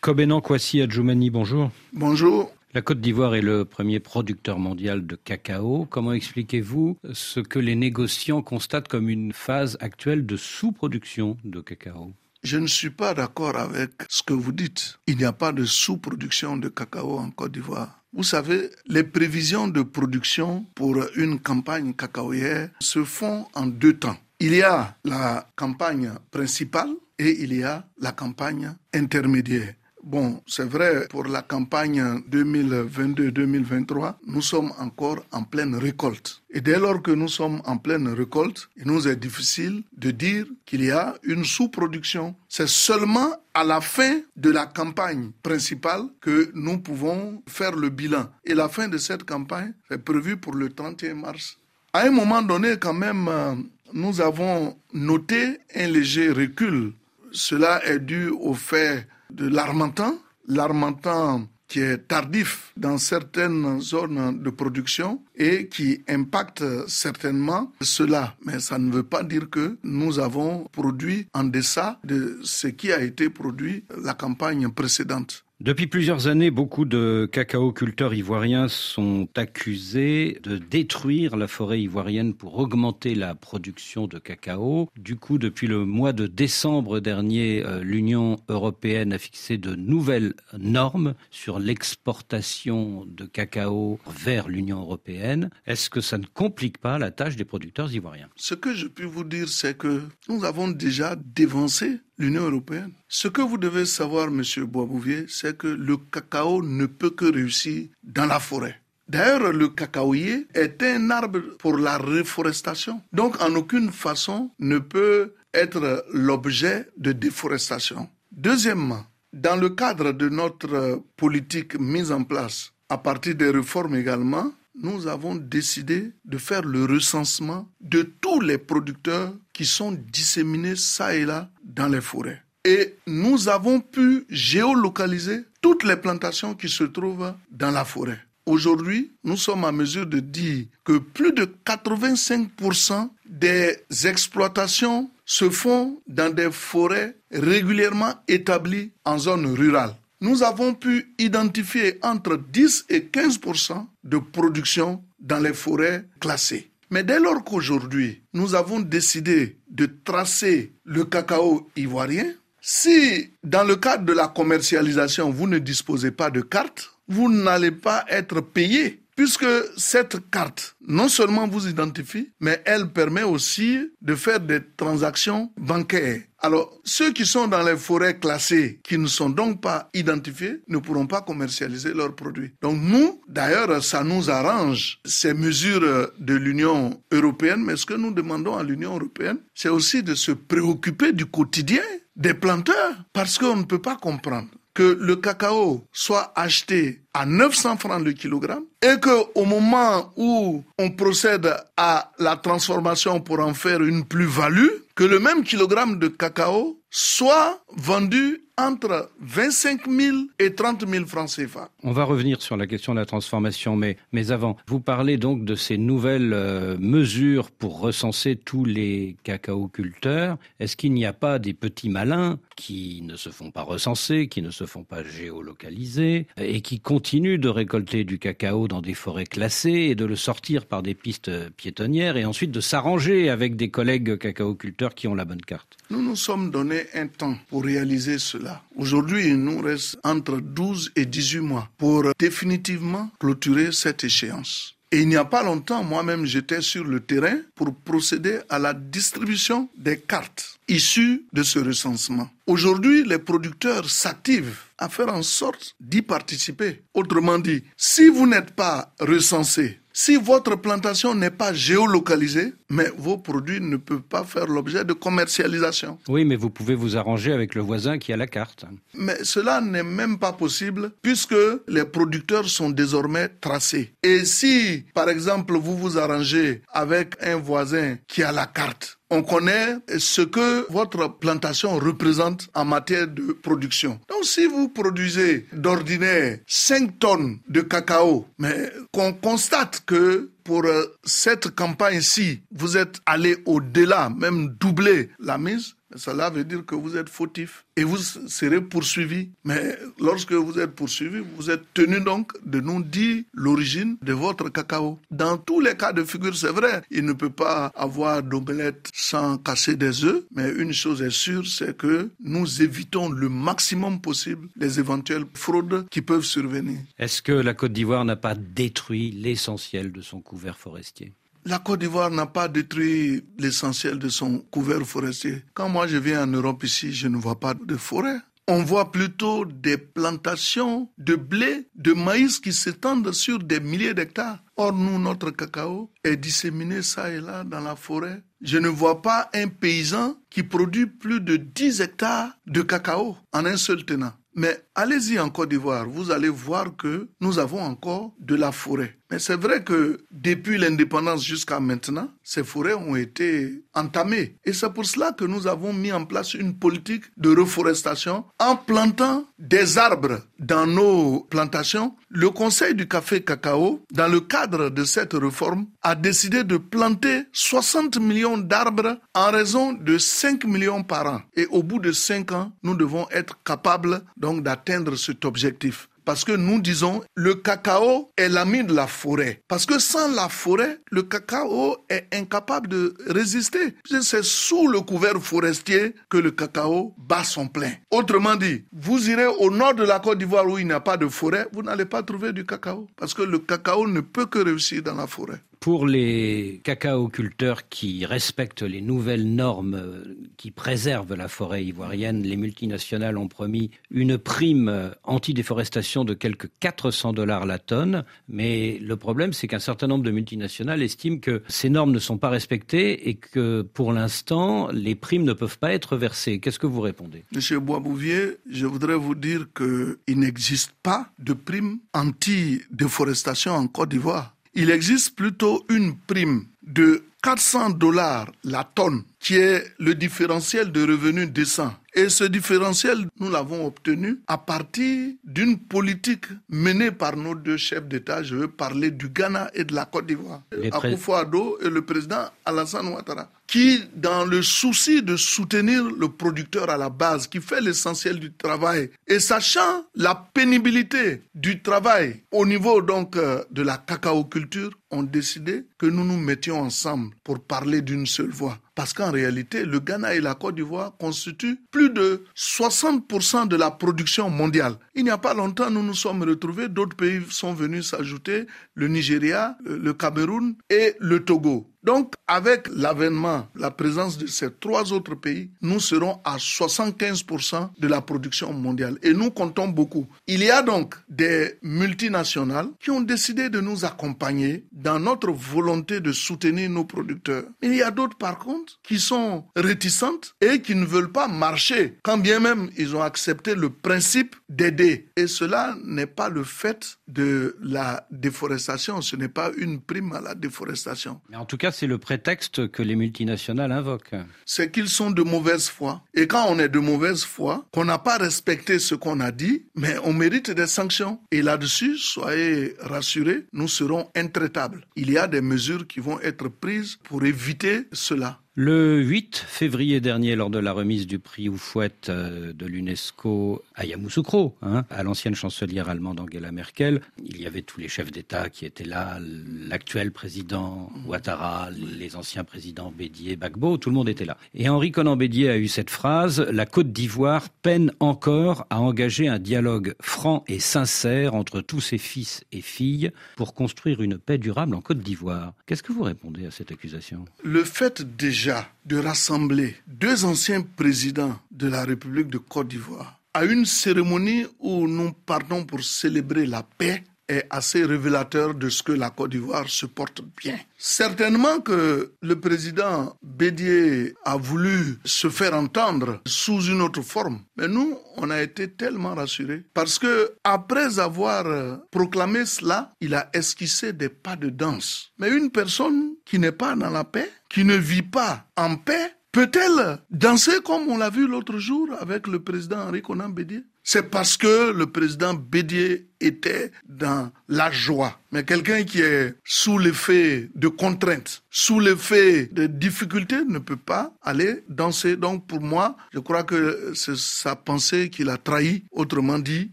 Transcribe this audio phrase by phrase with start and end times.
[0.00, 1.70] Kobenan Kwasi Adjoumani, bonjour.
[1.92, 2.50] Bonjour.
[2.72, 5.86] La Côte d'Ivoire est le premier producteur mondial de cacao.
[5.90, 12.14] Comment expliquez-vous ce que les négociants constatent comme une phase actuelle de sous-production de cacao?
[12.42, 14.98] Je ne suis pas d'accord avec ce que vous dites.
[15.06, 18.02] Il n'y a pas de sous-production de cacao en Côte d'Ivoire.
[18.14, 24.16] Vous savez, les prévisions de production pour une campagne cacaoyère se font en deux temps.
[24.38, 26.88] Il y a la campagne principale
[27.18, 29.74] et il y a la campagne intermédiaire.
[30.02, 36.40] Bon, c'est vrai, pour la campagne 2022-2023, nous sommes encore en pleine récolte.
[36.50, 40.46] Et dès lors que nous sommes en pleine récolte, il nous est difficile de dire
[40.64, 42.34] qu'il y a une sous-production.
[42.48, 48.30] C'est seulement à la fin de la campagne principale que nous pouvons faire le bilan.
[48.46, 51.58] Et la fin de cette campagne est prévue pour le 31 mars.
[51.92, 53.54] À un moment donné, quand même, euh,
[53.92, 56.92] nous avons noté un léger recul.
[57.32, 60.14] Cela est dû au fait de l'armentan.
[60.46, 68.34] L'armentan qui est tardif dans certaines zones de production et qui impacte certainement cela.
[68.44, 72.92] Mais ça ne veut pas dire que nous avons produit en deçà de ce qui
[72.92, 75.44] a été produit la campagne précédente.
[75.60, 82.58] Depuis plusieurs années, beaucoup de cacao-culteurs ivoiriens sont accusés de détruire la forêt ivoirienne pour
[82.58, 84.88] augmenter la production de cacao.
[84.98, 90.32] Du coup, depuis le mois de décembre dernier, euh, l'Union européenne a fixé de nouvelles
[90.56, 95.50] normes sur l'exportation de cacao vers l'Union européenne.
[95.66, 98.30] Est-ce que ça ne complique pas la tâche des producteurs ivoiriens?
[98.34, 102.92] Ce que je puis vous dire, c'est que nous avons déjà dévancé l'Union européenne.
[103.08, 107.88] Ce que vous devez savoir, Monsieur Boisbouvier, c'est que le cacao ne peut que réussir
[108.04, 108.80] dans la forêt.
[109.08, 113.00] D'ailleurs, le cacaoyer est un arbre pour la reforestation.
[113.12, 118.08] Donc, en aucune façon ne peut être l'objet de déforestation.
[118.30, 124.52] Deuxièmement, dans le cadre de notre politique mise en place, à partir des réformes également,
[124.80, 131.14] nous avons décidé de faire le recensement de tous les producteurs qui sont disséminés ça
[131.14, 132.42] et là dans les forêts.
[132.64, 138.18] Et nous avons pu géolocaliser toutes les plantations qui se trouvent dans la forêt.
[138.46, 146.00] Aujourd'hui, nous sommes à mesure de dire que plus de 85% des exploitations se font
[146.06, 153.00] dans des forêts régulièrement établies en zone rurale nous avons pu identifier entre 10 et
[153.00, 156.69] 15% de production dans les forêts classées.
[156.90, 162.26] Mais dès lors qu'aujourd'hui, nous avons décidé de tracer le cacao ivoirien,
[162.60, 167.70] si dans le cadre de la commercialisation, vous ne disposez pas de carte, vous n'allez
[167.70, 169.46] pas être payé puisque
[169.76, 176.22] cette carte non seulement vous identifie, mais elle permet aussi de faire des transactions bancaires.
[176.42, 180.78] Alors, ceux qui sont dans les forêts classées, qui ne sont donc pas identifiés, ne
[180.78, 182.52] pourront pas commercialiser leurs produits.
[182.62, 188.12] Donc nous, d'ailleurs, ça nous arrange ces mesures de l'Union européenne, mais ce que nous
[188.12, 191.82] demandons à l'Union européenne, c'est aussi de se préoccuper du quotidien
[192.16, 197.76] des planteurs, parce qu'on ne peut pas comprendre que le cacao soit acheté à 900
[197.78, 203.54] francs le kilogramme et que au moment où on procède à la transformation pour en
[203.54, 210.54] faire une plus-value, que le même kilogramme de cacao soit vendu entre 25 000 et
[210.54, 211.70] 30 000 francs CFA.
[211.82, 215.44] On va revenir sur la question de la transformation, mais, mais avant, vous parlez donc
[215.44, 220.36] de ces nouvelles euh, mesures pour recenser tous les cacaoculteurs.
[220.58, 224.42] Est-ce qu'il n'y a pas des petits malins qui ne se font pas recenser, qui
[224.42, 229.24] ne se font pas géolocaliser et qui continuent de récolter du cacao dans des forêts
[229.24, 233.70] classées et de le sortir par des pistes piétonnières et ensuite de s'arranger avec des
[233.70, 235.76] collègues cacaoculteurs qui ont la bonne carte?
[235.90, 238.49] Nous nous sommes donné un temps pour réaliser cela.
[238.76, 244.76] Aujourd'hui, il nous reste entre 12 et 18 mois pour définitivement clôturer cette échéance.
[244.92, 248.74] Et il n'y a pas longtemps, moi-même, j'étais sur le terrain pour procéder à la
[248.74, 252.30] distribution des cartes issues de ce recensement.
[252.46, 256.82] Aujourd'hui, les producteurs s'activent à faire en sorte d'y participer.
[256.94, 263.18] Autrement dit, si vous n'êtes pas recensé, si votre plantation n'est pas géolocalisée, mais vos
[263.18, 265.98] produits ne peuvent pas faire l'objet de commercialisation.
[266.08, 268.64] Oui, mais vous pouvez vous arranger avec le voisin qui a la carte.
[268.94, 271.34] Mais cela n'est même pas possible puisque
[271.66, 273.92] les producteurs sont désormais tracés.
[274.02, 279.22] Et si, par exemple, vous vous arrangez avec un voisin qui a la carte, on
[279.22, 284.00] connaît ce que votre plantation représente en matière de production.
[284.08, 290.84] Donc si vous produisez d'ordinaire 5 tonnes de cacao, mais qu'on constate que pour euh,
[291.04, 296.96] cette campagne-ci, vous êtes allé au-delà, même doubler la mise, Cela veut dire que vous
[296.96, 299.30] êtes fautif et vous serez poursuivi.
[299.44, 304.48] Mais lorsque vous êtes poursuivi, vous êtes tenu donc de nous dire l'origine de votre
[304.48, 304.98] cacao.
[305.10, 309.38] Dans tous les cas de figure, c'est vrai, il ne peut pas avoir d'omelette sans
[309.38, 314.48] casser des œufs, mais une chose est sûre, c'est que nous évitons le maximum possible
[314.56, 316.78] les éventuelles fraudes qui peuvent survenir.
[316.98, 321.14] Est-ce que la Côte d'Ivoire n'a pas détruit l'essentiel de son couvert forestier?
[321.44, 325.44] La Côte d'Ivoire n'a pas détruit l'essentiel de son couvert forestier.
[325.54, 328.18] Quand moi je viens en Europe ici, je ne vois pas de forêt.
[328.48, 334.42] On voit plutôt des plantations de blé, de maïs qui s'étendent sur des milliers d'hectares.
[334.56, 338.24] Or, nous, notre cacao est disséminé ça et là dans la forêt.
[338.40, 343.44] Je ne vois pas un paysan qui produit plus de 10 hectares de cacao en
[343.44, 344.12] un seul tenant.
[344.34, 348.99] Mais allez-y en Côte d'Ivoire, vous allez voir que nous avons encore de la forêt.
[349.10, 354.36] Mais c'est vrai que depuis l'indépendance jusqu'à maintenant, ces forêts ont été entamées.
[354.44, 358.54] Et c'est pour cela que nous avons mis en place une politique de reforestation en
[358.56, 361.96] plantant des arbres dans nos plantations.
[362.08, 367.24] Le Conseil du café cacao, dans le cadre de cette réforme, a décidé de planter
[367.32, 371.22] 60 millions d'arbres en raison de 5 millions par an.
[371.34, 375.88] Et au bout de 5 ans, nous devons être capables donc d'atteindre cet objectif.
[376.10, 379.42] Parce que nous disons, le cacao est l'ami de la forêt.
[379.46, 383.76] Parce que sans la forêt, le cacao est incapable de résister.
[384.02, 387.74] C'est sous le couvert forestier que le cacao bat son plein.
[387.92, 390.96] Autrement dit, vous irez au nord de la Côte d'Ivoire où il n'y a pas
[390.96, 392.88] de forêt, vous n'allez pas trouver du cacao.
[392.96, 395.40] Parce que le cacao ne peut que réussir dans la forêt.
[395.60, 402.38] Pour les cacaoculteurs qui respectent les nouvelles normes euh, qui préservent la forêt ivoirienne, les
[402.38, 408.04] multinationales ont promis une prime anti-déforestation de quelques 400 dollars la tonne.
[408.26, 412.16] Mais le problème, c'est qu'un certain nombre de multinationales estiment que ces normes ne sont
[412.16, 416.40] pas respectées et que pour l'instant, les primes ne peuvent pas être versées.
[416.40, 417.24] Qu'est-ce que vous répondez?
[417.34, 424.34] Monsieur Boisbouvier, je voudrais vous dire qu'il n'existe pas de prime anti-déforestation en Côte d'Ivoire
[424.54, 430.80] il existe plutôt une prime de 400 dollars la tonne, qui est le différentiel de
[430.82, 431.72] revenus décent.
[431.94, 437.86] Et ce différentiel, nous l'avons obtenu à partir d'une politique menée par nos deux chefs
[437.86, 438.22] d'État.
[438.22, 440.42] Je veux parler du Ghana et de la Côte d'Ivoire.
[440.52, 446.76] Akufo-Addo et le président Alassane Ouattara qui, dans le souci de soutenir le producteur à
[446.76, 452.80] la base, qui fait l'essentiel du travail, et sachant la pénibilité du travail au niveau
[452.80, 458.06] donc euh, de la cacaoculture, ont décidé que nous nous mettions ensemble pour parler d'une
[458.06, 458.56] seule voix.
[458.80, 463.70] Parce qu'en réalité, le Ghana et la Côte d'Ivoire constituent plus de 60% de la
[463.70, 464.76] production mondiale.
[464.94, 468.88] Il n'y a pas longtemps, nous nous sommes retrouvés, d'autres pays sont venus s'ajouter, le
[468.88, 471.70] Nigeria, le Cameroun et le Togo.
[471.82, 477.88] Donc, avec l'avènement, la présence de ces trois autres pays, nous serons à 75% de
[477.88, 478.98] la production mondiale.
[479.02, 480.06] Et nous comptons beaucoup.
[480.26, 486.00] Il y a donc des multinationales qui ont décidé de nous accompagner dans notre volonté
[486.00, 487.44] de soutenir nos producteurs.
[487.62, 491.98] Il y a d'autres, par contre, qui sont réticentes et qui ne veulent pas marcher,
[492.02, 495.08] quand bien même ils ont accepté le principe d'aider.
[495.16, 500.20] Et cela n'est pas le fait de la déforestation, ce n'est pas une prime à
[500.20, 501.20] la déforestation.
[501.30, 504.16] Mais en tout cas, c'est le prétexte que les multinationales invoquent.
[504.44, 506.02] C'est qu'ils sont de mauvaise foi.
[506.14, 509.66] Et quand on est de mauvaise foi, qu'on n'a pas respecté ce qu'on a dit,
[509.76, 511.20] mais on mérite des sanctions.
[511.30, 514.84] Et là-dessus, soyez rassurés, nous serons intraitables.
[514.96, 518.40] Il y a des mesures qui vont être prises pour éviter cela.
[518.62, 523.86] Le 8 février dernier, lors de la remise du prix Oufouette euh, de l'UNESCO à
[523.86, 528.50] Yamoussoukro, hein, à l'ancienne chancelière allemande Angela Merkel, il y avait tous les chefs d'État
[528.50, 529.18] qui étaient là,
[529.66, 534.36] l'actuel président Ouattara, les anciens présidents Bédier, Bagbo, tout le monde était là.
[534.52, 539.26] Et Henri Conan Bédier a eu cette phrase La Côte d'Ivoire peine encore à engager
[539.26, 544.36] un dialogue franc et sincère entre tous ses fils et filles pour construire une paix
[544.36, 545.54] durable en Côte d'Ivoire.
[545.64, 547.24] Qu'est-ce que vous répondez à cette accusation?
[547.42, 548.49] Le fait déjà
[548.86, 554.88] de rassembler deux anciens présidents de la République de Côte d'Ivoire à une cérémonie où
[554.88, 559.68] nous partons pour célébrer la paix est assez révélateur de ce que la Côte d'Ivoire
[559.68, 560.58] se porte bien.
[560.76, 567.68] Certainement que le président Bédier a voulu se faire entendre sous une autre forme, mais
[567.68, 571.44] nous, on a été tellement rassurés parce que après avoir
[571.90, 575.12] proclamé cela, il a esquissé des pas de danse.
[575.18, 579.14] Mais une personne qui n'est pas dans la paix, qui ne vit pas en paix,
[579.32, 584.10] peut-elle danser comme on l'a vu l'autre jour avec le président Henri Conan Bédier C'est
[584.10, 588.18] parce que le président Bédier était dans la joie.
[588.32, 594.12] Mais quelqu'un qui est sous l'effet de contraintes, sous l'effet de difficultés, ne peut pas
[594.22, 595.16] aller danser.
[595.16, 598.84] Donc pour moi, je crois que c'est sa pensée qu'il a trahi.
[598.92, 599.72] Autrement dit,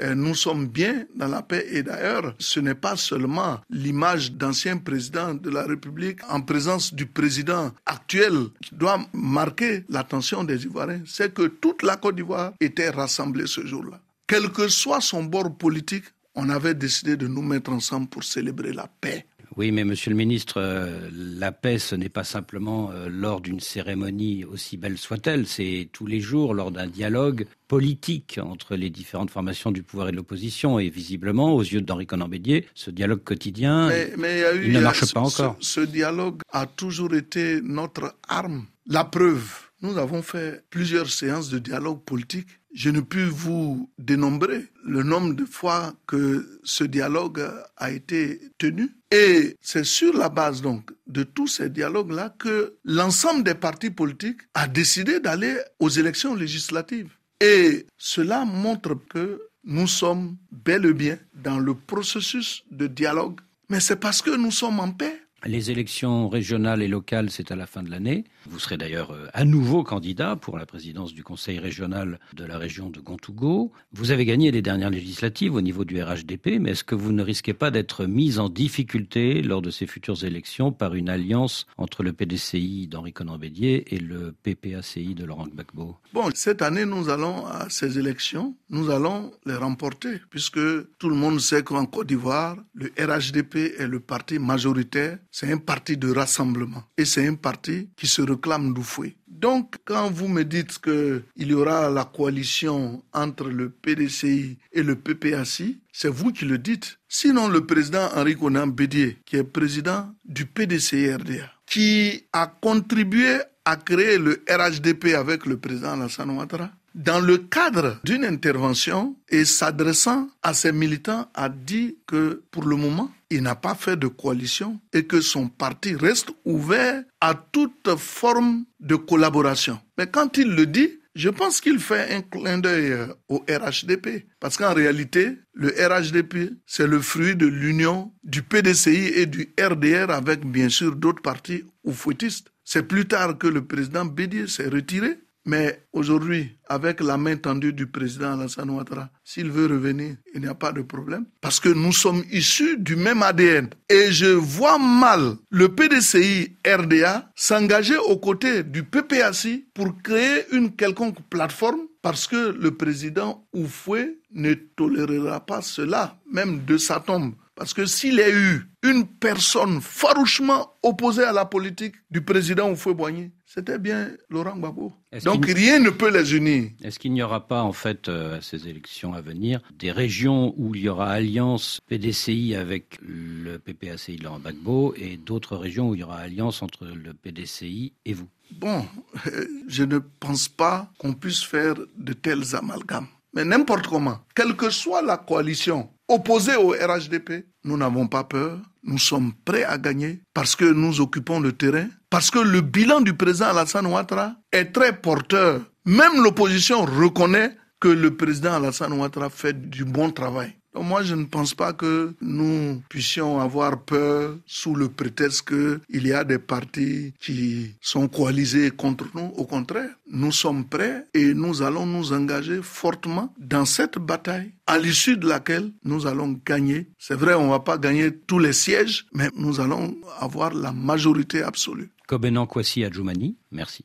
[0.00, 1.66] euh, nous sommes bien dans la paix.
[1.70, 7.06] Et d'ailleurs, ce n'est pas seulement l'image d'ancien président de la République en présence du
[7.06, 11.02] président actuel qui doit marquer l'attention des Ivoiriens.
[11.06, 14.00] C'est que toute la Côte d'Ivoire était rassemblée ce jour-là.
[14.26, 18.72] Quel que soit son bord politique, on avait décidé de nous mettre ensemble pour célébrer
[18.72, 19.26] la paix.
[19.56, 23.60] Oui, mais Monsieur le Ministre, euh, la paix, ce n'est pas simplement euh, lors d'une
[23.60, 29.30] cérémonie aussi belle soit-elle, c'est tous les jours lors d'un dialogue politique entre les différentes
[29.30, 30.78] formations du pouvoir et de l'opposition.
[30.78, 35.56] Et visiblement, aux yeux d'Henri Conan Bédier, ce dialogue quotidien, il ne marche pas encore.
[35.60, 38.64] ce dialogue a toujours été notre arme.
[38.86, 44.64] La preuve, nous avons fait plusieurs séances de dialogue politique je ne puis vous dénombrer
[44.84, 47.46] le nombre de fois que ce dialogue
[47.76, 48.90] a été tenu.
[49.10, 54.40] Et c'est sur la base donc de tous ces dialogues-là que l'ensemble des partis politiques
[54.54, 57.10] a décidé d'aller aux élections législatives.
[57.40, 63.40] Et cela montre que nous sommes bel et bien dans le processus de dialogue.
[63.68, 67.56] Mais c'est parce que nous sommes en paix les élections régionales et locales, c'est à
[67.56, 68.24] la fin de l'année.
[68.46, 72.58] Vous serez d'ailleurs euh, à nouveau candidat pour la présidence du conseil régional de la
[72.58, 73.72] région de Gontougo.
[73.92, 77.22] Vous avez gagné les dernières législatives au niveau du RHDP, mais est-ce que vous ne
[77.22, 82.02] risquez pas d'être mis en difficulté lors de ces futures élections par une alliance entre
[82.02, 85.96] le PDCI d'Henri Conan Bédier et le PPACI de Laurent Gbagbo?
[86.12, 90.60] Bon, cette année, nous allons à ces élections, nous allons les remporter, puisque
[90.98, 95.56] tout le monde sait qu'en Côte d'Ivoire, le RHDP est le parti majoritaire c'est un
[95.56, 99.16] parti de rassemblement et c'est un parti qui se réclame d'Oufoué.
[99.26, 104.94] Donc, quand vous me dites qu'il y aura la coalition entre le PDCI et le
[104.94, 106.98] PPACI, c'est vous qui le dites.
[107.08, 113.76] Sinon, le président Henri Conan Bédier, qui est président du PDCI-RDA, qui a contribué à
[113.76, 120.28] créer le RHDP avec le président Alassane Ouattara, dans le cadre d'une intervention et s'adressant
[120.42, 124.78] à ses militants, a dit que pour le moment, il n'a pas fait de coalition
[124.92, 129.80] et que son parti reste ouvert à toute forme de collaboration.
[129.96, 132.94] Mais quand il le dit, je pense qu'il fait un clin d'œil
[133.28, 134.26] au RHDP.
[134.40, 140.10] Parce qu'en réalité, le RHDP, c'est le fruit de l'union du PDCI et du RDR
[140.10, 142.52] avec bien sûr d'autres partis ou fouettistes.
[142.64, 147.72] C'est plus tard que le président Bédier s'est retiré mais aujourd'hui, avec la main tendue
[147.72, 151.26] du président Alassane Ouattara, s'il veut revenir, il n'y a pas de problème.
[151.40, 153.68] Parce que nous sommes issus du même ADN.
[153.88, 160.74] Et je vois mal le PDCI RDA s'engager aux côtés du PPACI pour créer une
[160.76, 167.34] quelconque plateforme parce que le président Oufoué ne tolérera pas cela, même de sa tombe.
[167.54, 172.70] Parce que s'il y a eu une personne farouchement opposée à la politique du président
[172.72, 174.92] Oufoué-Boigny, c'était bien Laurent Gbagbo.
[175.24, 176.70] Donc rien ne peut les unir.
[176.82, 180.54] Est-ce qu'il n'y aura pas, en fait, euh, à ces élections à venir, des régions
[180.56, 185.90] où il y aura alliance PDCI avec le PPACI de Laurent Gbagbo et d'autres régions
[185.90, 188.28] où il y aura alliance entre le PDCI et vous?
[188.52, 188.86] Bon,
[189.26, 193.08] euh, je ne pense pas qu'on puisse faire de tels amalgames.
[193.34, 198.60] Mais n'importe comment, quelle que soit la coalition opposée au RHDP, nous n'avons pas peur,
[198.84, 203.00] nous sommes prêts à gagner parce que nous occupons le terrain, parce que le bilan
[203.00, 205.62] du président Alassane Ouattara est très porteur.
[205.84, 210.54] Même l'opposition reconnaît que le président Alassane Ouattara fait du bon travail.
[210.74, 216.12] Moi, je ne pense pas que nous puissions avoir peur sous le prétexte qu'il y
[216.12, 219.32] a des partis qui sont coalisés contre nous.
[219.36, 224.78] Au contraire, nous sommes prêts et nous allons nous engager fortement dans cette bataille à
[224.78, 226.86] l'issue de laquelle nous allons gagner.
[226.98, 230.72] C'est vrai, on ne va pas gagner tous les sièges, mais nous allons avoir la
[230.72, 231.90] majorité absolue.
[232.06, 233.84] Kobenan Kwasi Adjoumani, merci.